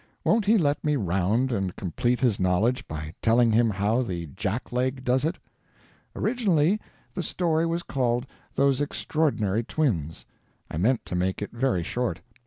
Won't 0.23 0.45
he 0.45 0.57
let 0.57 0.83
me 0.83 0.95
round 0.95 1.51
and 1.51 1.75
complete 1.75 2.21
his 2.21 2.39
knowledge 2.39 2.87
by 2.87 3.13
telling 3.21 3.51
him 3.51 3.69
how 3.69 4.01
the 4.01 4.25
jack 4.35 4.71
leg 4.71 5.03
does 5.03 5.23
it? 5.23 5.37
Originally 6.15 6.79
the 7.13 7.21
story 7.21 7.67
was 7.67 7.83
called 7.83 8.25
"Those 8.55 8.81
Extraordinary 8.81 9.63
Twins." 9.63 10.25
I 10.71 10.77
meant 10.77 11.05
to 11.05 11.13
make 11.15 11.43
it 11.43 11.51
very 11.51 11.83
short. 11.83 12.21